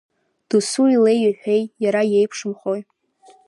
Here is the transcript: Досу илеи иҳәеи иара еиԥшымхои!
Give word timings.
Досу 0.49 0.83
илеи 0.95 1.19
иҳәеи 1.27 1.63
иара 1.83 2.01
еиԥшымхои! 2.17 2.81